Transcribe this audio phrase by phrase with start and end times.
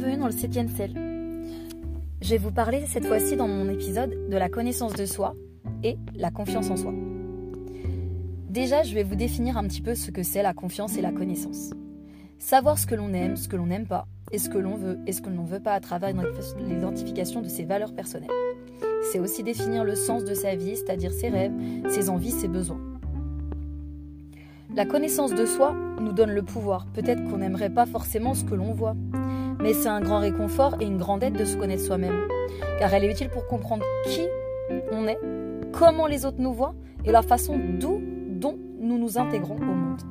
[0.00, 0.90] bienvenue dans le septième ciel.
[2.20, 5.36] Je vais vous parler cette fois-ci dans mon épisode de la connaissance de soi
[5.84, 6.92] et la confiance en soi.
[8.50, 11.12] Déjà, je vais vous définir un petit peu ce que c'est la confiance et la
[11.12, 11.70] connaissance.
[12.40, 14.98] Savoir ce que l'on aime, ce que l'on n'aime pas, et ce que l'on veut
[15.06, 16.12] et ce que l'on ne veut pas à travers
[16.58, 18.32] l'identification de ses valeurs personnelles.
[19.12, 21.54] C'est aussi définir le sens de sa vie, c'est-à-dire ses rêves,
[21.88, 22.80] ses envies, ses besoins.
[24.74, 26.86] La connaissance de soi nous donne le pouvoir.
[26.86, 28.96] Peut-être qu'on n'aimerait pas forcément ce que l'on voit,
[29.64, 32.28] mais c'est un grand réconfort et une grande aide de se connaître soi-même,
[32.78, 34.20] car elle est utile pour comprendre qui
[34.92, 35.18] on est,
[35.72, 36.74] comment les autres nous voient
[37.06, 40.02] et la façon d'où, dont nous nous intégrons au monde.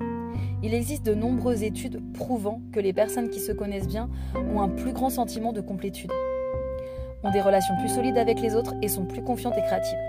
[0.63, 4.69] Il existe de nombreuses études prouvant que les personnes qui se connaissent bien ont un
[4.69, 6.11] plus grand sentiment de complétude,
[7.21, 9.99] ont des relations plus solides avec les autres et sont plus confiantes et créatives.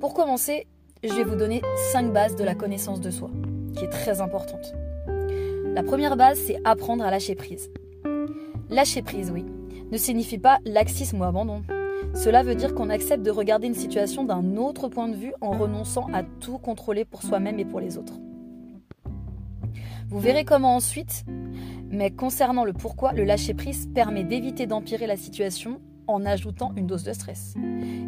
[0.00, 0.66] Pour commencer,
[1.04, 1.60] je vais vous donner
[1.92, 3.28] 5 bases de la connaissance de soi,
[3.76, 4.72] qui est très importante.
[5.78, 7.70] La première base, c'est apprendre à lâcher prise.
[8.68, 9.44] Lâcher prise, oui,
[9.92, 11.62] ne signifie pas laxisme ou abandon.
[12.16, 15.52] Cela veut dire qu'on accepte de regarder une situation d'un autre point de vue en
[15.52, 18.14] renonçant à tout contrôler pour soi-même et pour les autres.
[20.08, 21.24] Vous verrez comment ensuite,
[21.88, 27.04] mais concernant le pourquoi, le lâcher-prise permet d'éviter d'empirer la situation en ajoutant une dose
[27.04, 27.54] de stress.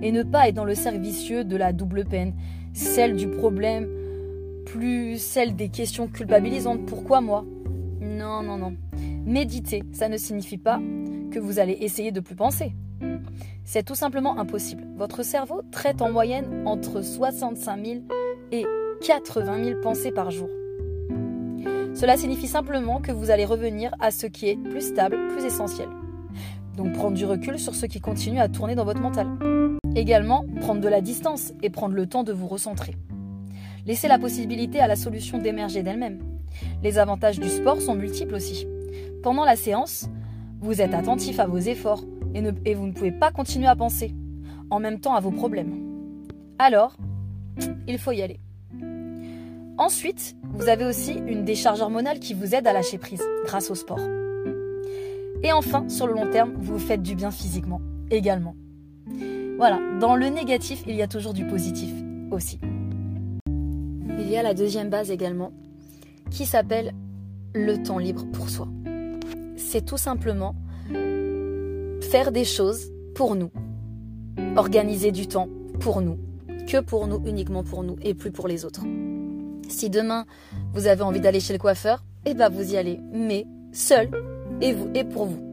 [0.03, 2.35] Et ne pas être dans le cercle vicieux de la double peine,
[2.73, 3.87] celle du problème,
[4.67, 6.85] plus celle des questions culpabilisantes.
[6.85, 7.45] Pourquoi moi?
[8.21, 8.77] Non, non, non.
[9.25, 10.79] Méditer, ça ne signifie pas
[11.33, 12.75] que vous allez essayer de plus penser.
[13.65, 14.87] C'est tout simplement impossible.
[14.97, 18.01] Votre cerveau traite en moyenne entre 65 000
[18.53, 18.67] et
[19.07, 20.49] 80 000 pensées par jour.
[21.95, 25.89] Cela signifie simplement que vous allez revenir à ce qui est plus stable, plus essentiel.
[26.77, 29.29] Donc prendre du recul sur ce qui continue à tourner dans votre mental.
[29.97, 32.97] Également, prendre de la distance et prendre le temps de vous recentrer.
[33.87, 36.30] Laissez la possibilité à la solution d'émerger d'elle-même.
[36.83, 38.67] Les avantages du sport sont multiples aussi.
[39.23, 40.09] Pendant la séance,
[40.61, 42.05] vous êtes attentif à vos efforts
[42.35, 44.15] et, vous ne pouvez pas continuer à penser
[44.71, 45.73] en même temps à vos problèmes.
[46.59, 46.97] Alors,
[47.89, 48.41] il faut y aller.
[49.79, 53.75] Ensuite, vous avez aussi une décharge hormonale qui vous aide à lâcher prise grâce au
[53.75, 54.01] sport.
[55.43, 57.81] Et enfin, sur le long terme, vous faites du bien physiquement
[58.11, 58.55] également.
[59.57, 61.91] Voilà, dans le négatif, il y a toujours du positif
[62.31, 62.59] aussi.
[64.19, 65.53] Il y a la deuxième base également,
[66.31, 66.95] qui s'appelle
[67.55, 68.69] le temps libre pour soi.
[69.57, 70.55] C'est tout simplement
[72.01, 73.51] faire des choses pour nous,
[74.57, 75.49] organiser du temps
[75.81, 76.19] pour nous,
[76.67, 78.83] que pour nous, uniquement pour nous et plus pour les autres.
[79.69, 80.25] Si demain
[80.73, 84.11] vous avez envie d'aller chez le coiffeur, eh ben vous y allez, mais seul
[84.61, 85.47] et pour vous.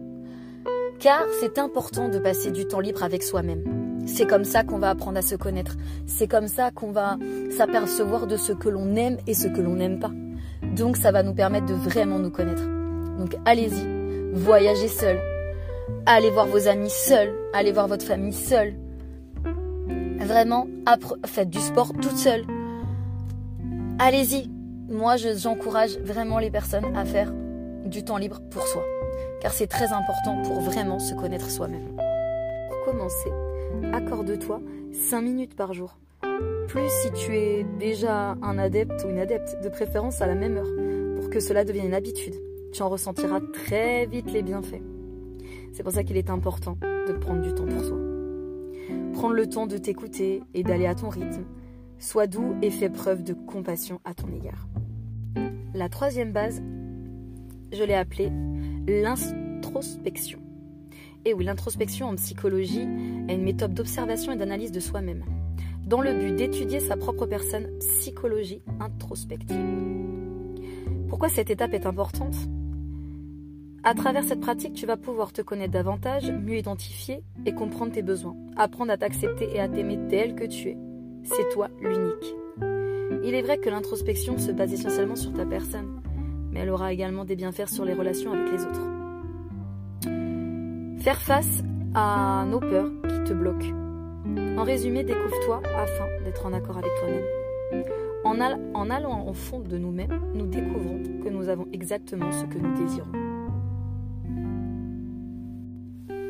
[1.00, 4.04] Car c'est important de passer du temps libre avec soi-même.
[4.08, 5.76] C'est comme ça qu'on va apprendre à se connaître.
[6.08, 7.18] C'est comme ça qu'on va
[7.56, 10.12] s'apercevoir de ce que l'on aime et ce que l'on n'aime pas.
[10.64, 12.64] Donc ça va nous permettre de vraiment nous connaître.
[13.18, 15.20] Donc allez-y, voyagez seul.
[16.06, 18.74] Allez voir vos amis seuls, allez voir votre famille seule.
[20.20, 20.68] Vraiment,
[21.26, 22.46] faites du sport toute seule.
[24.00, 24.50] Allez-y.
[24.90, 27.32] Moi, j'encourage vraiment les personnes à faire
[27.86, 28.84] du temps libre pour soi.
[29.42, 31.96] Car c'est très important pour vraiment se connaître soi-même.
[32.70, 33.30] Pour commencer,
[33.94, 34.62] accorde-toi
[34.94, 35.98] 5 minutes par jour
[36.68, 40.58] plus si tu es déjà un adepte ou une adepte, de préférence à la même
[40.58, 42.36] heure, pour que cela devienne une habitude.
[42.74, 44.82] Tu en ressentiras très vite les bienfaits.
[45.74, 46.78] C'est pour ça qu'il est important
[47.08, 47.98] de prendre du temps pour soi.
[49.14, 51.46] Prendre le temps de t'écouter et d'aller à ton rythme.
[52.00, 54.68] Sois doux et fais preuve de compassion à ton égard.
[55.74, 56.62] La troisième base,
[57.72, 58.32] je l'ai appelée
[58.88, 60.40] l'introspection.
[61.26, 62.88] Et oui, l'introspection en psychologie
[63.28, 65.24] est une méthode d'observation et d'analyse de soi-même
[65.88, 69.56] dans le but d'étudier sa propre personne, psychologie introspective.
[71.08, 72.36] Pourquoi cette étape est importante?
[73.84, 78.02] À travers cette pratique, tu vas pouvoir te connaître davantage, mieux identifier et comprendre tes
[78.02, 80.78] besoins, apprendre à t'accepter et à t'aimer tel que tu es.
[81.24, 82.36] C'est toi l'unique.
[83.24, 86.02] Il est vrai que l'introspection se base essentiellement sur ta personne,
[86.52, 88.90] mais elle aura également des bienfaits sur les relations avec les autres.
[91.00, 91.64] Faire face
[91.94, 93.77] à nos peurs qui te bloquent
[94.58, 97.84] en résumé, découvre-toi afin d'être en accord avec toi-même.
[98.24, 98.40] En,
[98.74, 102.74] en, allant au fond de nous-mêmes, nous découvrons que nous avons exactement ce que nous
[102.78, 103.12] désirons.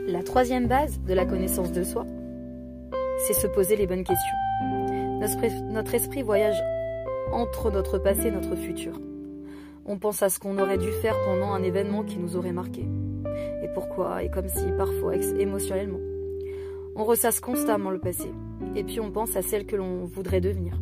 [0.07, 2.05] La troisième base de la connaissance de soi,
[3.25, 4.37] c'est se poser les bonnes questions.
[5.71, 6.61] Notre esprit voyage
[7.31, 8.99] entre notre passé et notre futur.
[9.85, 12.85] On pense à ce qu'on aurait dû faire pendant un événement qui nous aurait marqué.
[13.63, 15.99] Et pourquoi Et comme si parfois émotionnellement.
[16.99, 18.31] On ressasse constamment le passé,
[18.75, 20.81] et puis on pense à celle que l'on voudrait devenir.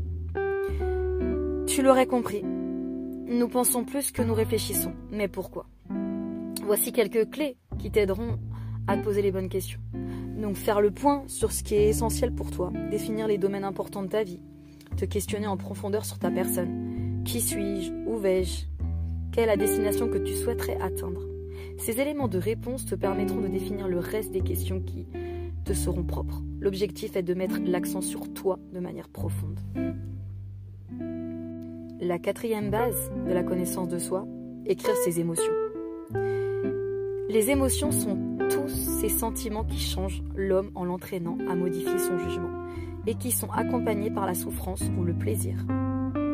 [1.67, 5.65] Tu l'aurais compris, nous pensons plus que nous réfléchissons, mais pourquoi?
[6.63, 8.39] Voici quelques clés qui t'aideront
[8.87, 9.81] à te poser les bonnes questions.
[10.37, 14.03] Donc faire le point sur ce qui est essentiel pour toi, définir les domaines importants
[14.03, 14.39] de ta vie,
[14.95, 17.23] te questionner en profondeur sur ta personne.
[17.25, 17.91] Qui suis-je?
[18.07, 18.67] Où vais-je?
[19.33, 21.27] Quelle est la destination que tu souhaiterais atteindre?
[21.77, 25.07] Ces éléments de réponse te permettront de définir le reste des questions qui
[25.65, 26.41] te seront propres.
[26.61, 29.59] L'objectif est de mettre l'accent sur toi de manière profonde.
[31.99, 34.25] La quatrième base de la connaissance de soi,
[34.65, 35.53] écrire ses émotions.
[37.29, 38.17] Les émotions sont
[38.49, 42.51] tous ces sentiments qui changent l'homme en l'entraînant à modifier son jugement
[43.07, 45.57] et qui sont accompagnés par la souffrance ou le plaisir.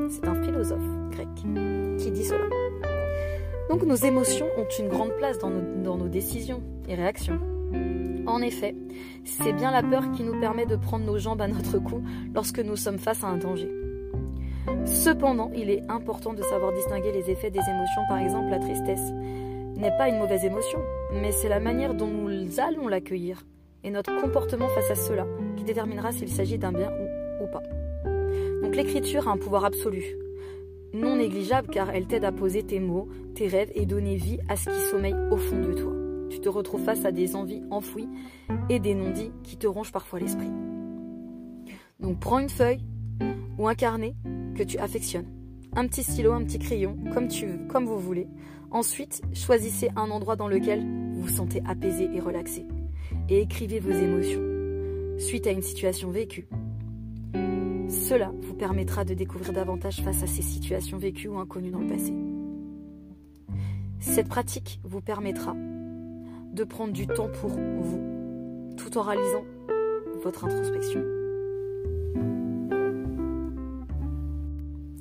[0.10, 1.28] C'est un philosophe grec
[1.98, 2.46] qui dit cela.
[3.70, 7.40] Donc nos émotions ont une grande place dans nos, dans nos décisions et réactions.
[8.28, 8.76] En effet,
[9.24, 12.04] c'est bien la peur qui nous permet de prendre nos jambes à notre cou
[12.34, 13.70] lorsque nous sommes face à un danger.
[14.86, 19.12] Cependant, il est important de savoir distinguer les effets des émotions, par exemple la tristesse
[19.82, 20.80] n'est pas une mauvaise émotion,
[21.12, 23.44] mais c'est la manière dont nous allons l'accueillir
[23.84, 25.26] et notre comportement face à cela
[25.56, 27.64] qui déterminera s'il s'agit d'un bien ou, ou pas.
[28.62, 30.04] Donc l'écriture a un pouvoir absolu,
[30.94, 34.56] non négligeable car elle t'aide à poser tes mots, tes rêves et donner vie à
[34.56, 36.01] ce qui sommeille au fond de toi.
[36.42, 38.10] Te retrouves face à des envies enfouies
[38.70, 40.50] et des non-dits qui te rongent parfois l'esprit.
[42.00, 42.84] Donc prends une feuille
[43.58, 44.16] ou un carnet
[44.56, 45.28] que tu affectionnes.
[45.76, 48.28] Un petit stylo, un petit crayon, comme, tu, comme vous voulez.
[48.72, 50.82] Ensuite, choisissez un endroit dans lequel
[51.14, 52.66] vous vous sentez apaisé et relaxé.
[53.30, 54.42] Et écrivez vos émotions
[55.20, 56.48] suite à une situation vécue.
[57.88, 61.88] Cela vous permettra de découvrir davantage face à ces situations vécues ou inconnues dans le
[61.88, 62.14] passé.
[64.00, 65.56] Cette pratique vous permettra
[66.54, 69.44] de prendre du temps pour vous, tout en réalisant
[70.24, 71.02] votre introspection.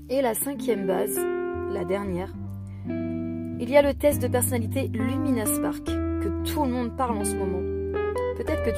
[0.09, 1.19] Et la cinquième base,
[1.73, 2.33] la dernière,
[2.89, 7.25] il y a le test de personnalité Lumina Spark, que tout le monde parle en
[7.25, 7.61] ce moment.
[8.37, 8.71] Peut-être que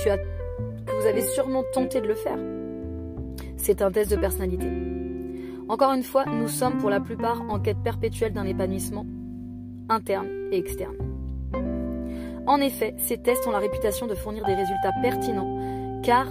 [1.01, 2.39] vous avez sûrement tenté de le faire.
[3.57, 4.67] C'est un test de personnalité.
[5.69, 9.07] Encore une fois, nous sommes pour la plupart en quête perpétuelle d'un épanouissement
[9.89, 11.12] interne et externe.
[12.47, 16.27] En effet, ces tests ont la réputation de fournir des résultats pertinents, car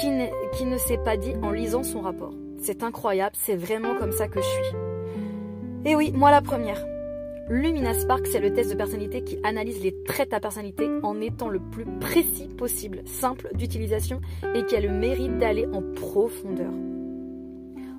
[0.00, 2.32] qui, ne s'est pas dit en lisant son rapport
[2.62, 5.90] c'est incroyable, c'est vraiment comme ça que je suis.
[5.90, 6.82] Et oui, moi la première.
[7.48, 11.48] Lumina Spark, c'est le test de personnalité qui analyse les traits de personnalité en étant
[11.48, 14.20] le plus précis possible, simple d'utilisation
[14.54, 16.70] et qui a le mérite d'aller en profondeur.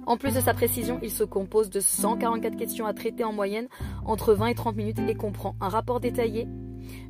[0.06, 3.68] En plus de sa précision, il se compose de 144 questions à traiter en moyenne
[4.06, 6.48] entre 20 et 30 minutes et comprend un rapport détaillé,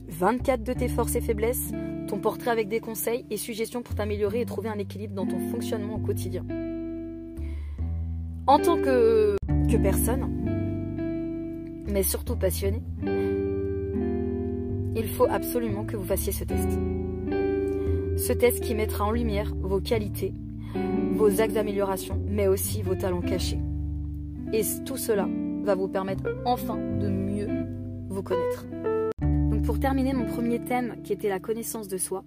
[0.08, 1.72] 24 de tes forces et faiblesses,
[2.08, 5.40] ton portrait avec des conseils et suggestions pour t'améliorer et trouver un équilibre dans ton
[5.52, 6.46] fonctionnement au quotidien
[8.48, 9.36] en tant que,
[9.72, 10.28] que personne,
[11.88, 12.82] mais surtout passionné,
[14.96, 16.70] il faut absolument que vous fassiez ce test.
[18.18, 20.34] Ce test qui mettra en lumière vos qualités,
[21.14, 23.60] vos axes d'amélioration, mais aussi vos talents cachés.
[24.52, 25.28] Et tout cela
[25.64, 27.48] va vous permettre enfin de mieux
[28.10, 28.66] vous connaître.
[29.66, 32.26] Pour terminer mon premier thème qui était la connaissance de soi,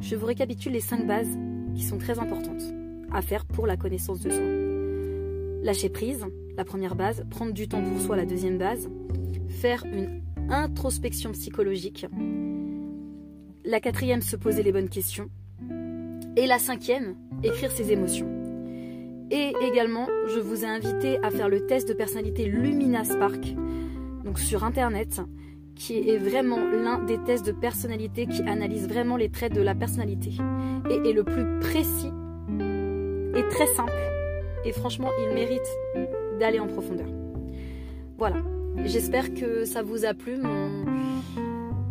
[0.00, 1.38] je vous récapitule les cinq bases
[1.74, 2.62] qui sont très importantes
[3.12, 5.64] à faire pour la connaissance de soi.
[5.64, 6.24] Lâcher prise,
[6.56, 8.88] la première base, prendre du temps pour soi, la deuxième base,
[9.48, 12.06] faire une introspection psychologique,
[13.66, 15.28] la quatrième, se poser les bonnes questions,
[16.36, 18.28] et la cinquième, écrire ses émotions.
[19.30, 23.54] Et également, je vous ai invité à faire le test de personnalité Lumina Spark,
[24.24, 25.20] donc sur internet,
[25.78, 29.74] qui est vraiment l'un des tests de personnalité qui analyse vraiment les traits de la
[29.74, 30.32] personnalité
[30.90, 32.10] et est le plus précis
[33.36, 33.92] et très simple
[34.64, 35.66] et franchement, il mérite
[36.38, 37.06] d'aller en profondeur.
[38.18, 38.36] Voilà,
[38.84, 40.84] j'espère que ça vous a plu, mon,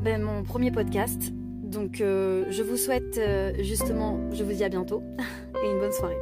[0.04, 1.34] ben, premier podcast.
[1.64, 5.02] Donc euh, je vous souhaite euh, justement, je vous dis à bientôt
[5.64, 6.18] et une bonne soirée.